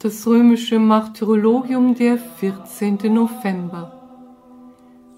[0.00, 2.98] Das römische Martyrologium der 14.
[3.12, 3.90] November.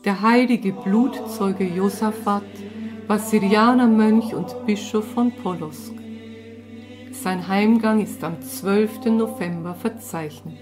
[0.07, 2.45] Der heilige Blutzeuge Josaphat
[3.07, 5.93] war Syrianer Mönch und Bischof von Polosk.
[7.13, 9.05] Sein Heimgang ist am 12.
[9.19, 10.57] November verzeichnet.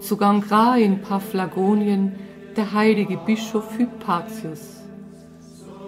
[0.00, 2.12] Zu Gangra in Paphlagonien
[2.56, 4.80] der heilige Bischof Hypatius.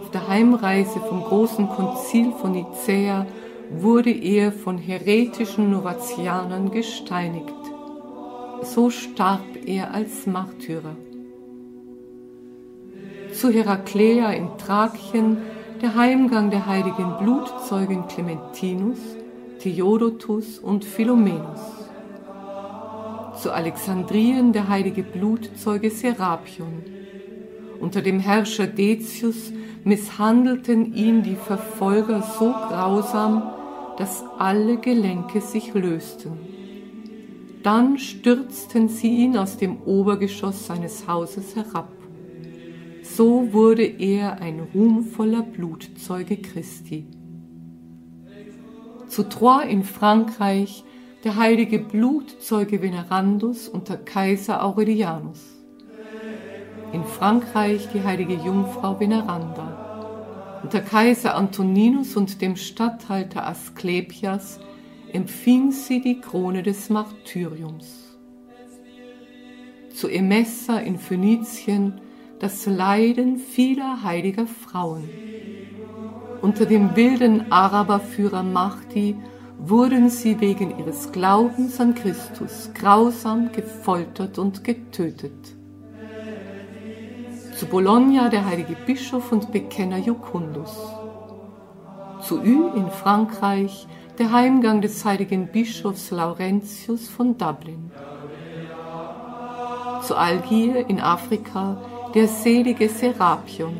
[0.02, 3.24] Auf der Heimreise vom großen Konzil von Nicäa
[3.70, 7.54] wurde er von heretischen Novatianern gesteinigt.
[8.62, 10.96] So starb er als Märtyrer.
[13.32, 15.38] Zu Heraklea in Thrakien
[15.80, 18.98] der Heimgang der heiligen Blutzeugen Clementinus,
[19.60, 21.60] Theodotus und Philomenus.
[23.40, 26.82] Zu Alexandrien der heilige Blutzeuge Serapion.
[27.78, 29.52] Unter dem Herrscher Decius
[29.84, 33.57] misshandelten ihn die Verfolger so grausam,
[33.98, 36.38] dass alle Gelenke sich lösten.
[37.64, 41.92] Dann stürzten sie ihn aus dem Obergeschoss seines Hauses herab.
[43.02, 47.06] So wurde er ein ruhmvoller Blutzeuge Christi.
[49.08, 50.84] Zu Troyes in Frankreich
[51.24, 55.40] der heilige Blutzeuge Venerandus unter Kaiser Aurelianus.
[56.92, 59.77] In Frankreich die heilige Jungfrau Veneranda
[60.62, 64.60] unter Kaiser Antoninus und dem Statthalter Asklepias
[65.12, 68.16] empfing sie die Krone des Martyriums.
[69.94, 72.00] Zu Emessa in Phönizien
[72.38, 75.08] das Leiden vieler heiliger Frauen.
[76.40, 79.16] Unter dem wilden Araberführer Mahdi
[79.58, 85.57] wurden sie wegen ihres Glaubens an Christus grausam gefoltert und getötet
[87.58, 90.76] zu Bologna der heilige Bischof und Bekenner Jucundus,
[92.22, 97.90] zu Ü in Frankreich der Heimgang des heiligen Bischofs Laurentius von Dublin,
[100.02, 101.82] zu Algier in Afrika
[102.14, 103.76] der selige Serapion.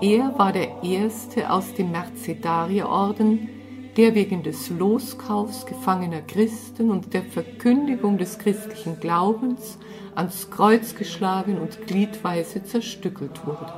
[0.00, 3.48] Er war der erste aus dem Mercedarierorden,
[3.96, 9.78] der wegen des Loskaufs gefangener Christen und der Verkündigung des christlichen Glaubens
[10.14, 13.72] ans Kreuz geschlagen und gliedweise zerstückelt wurde.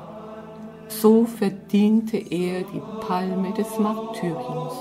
[0.89, 4.75] So verdiente er die Palme des Martyriums.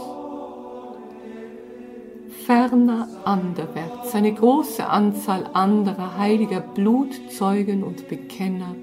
[2.45, 8.73] Ferner anderwärts eine große Anzahl anderer heiliger Blutzeugen und Bekenner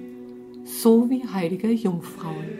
[0.65, 2.59] sowie heiliger Jungfrauen.